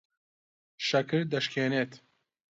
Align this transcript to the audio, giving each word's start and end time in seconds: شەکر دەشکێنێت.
شەکر 0.87 1.21
دەشکێنێت. 1.31 1.91